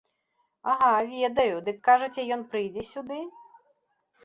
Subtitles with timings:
[0.71, 3.23] Ага, ведаю, дык, кажаце, ён прыйдзе сюды?